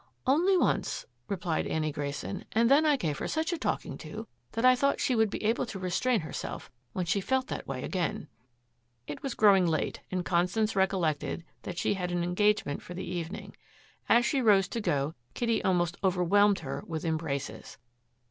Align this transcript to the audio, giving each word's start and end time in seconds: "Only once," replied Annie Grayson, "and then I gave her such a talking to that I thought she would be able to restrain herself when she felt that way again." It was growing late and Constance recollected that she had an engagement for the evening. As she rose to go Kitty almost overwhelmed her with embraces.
"Only 0.25 0.57
once," 0.57 1.05
replied 1.27 1.67
Annie 1.67 1.91
Grayson, 1.91 2.43
"and 2.53 2.71
then 2.71 2.87
I 2.87 2.95
gave 2.97 3.19
her 3.19 3.27
such 3.27 3.53
a 3.53 3.57
talking 3.59 3.99
to 3.99 4.27
that 4.53 4.65
I 4.65 4.75
thought 4.75 4.99
she 4.99 5.13
would 5.15 5.29
be 5.29 5.43
able 5.43 5.67
to 5.67 5.77
restrain 5.77 6.21
herself 6.21 6.71
when 6.93 7.05
she 7.05 7.21
felt 7.21 7.45
that 7.49 7.67
way 7.67 7.83
again." 7.83 8.27
It 9.05 9.21
was 9.21 9.35
growing 9.35 9.67
late 9.67 10.01
and 10.09 10.25
Constance 10.25 10.75
recollected 10.75 11.43
that 11.61 11.77
she 11.77 11.93
had 11.93 12.11
an 12.11 12.23
engagement 12.23 12.81
for 12.81 12.95
the 12.95 13.05
evening. 13.05 13.55
As 14.09 14.25
she 14.25 14.41
rose 14.41 14.67
to 14.69 14.81
go 14.81 15.13
Kitty 15.35 15.63
almost 15.63 15.97
overwhelmed 16.03 16.61
her 16.61 16.83
with 16.87 17.05
embraces. 17.05 17.77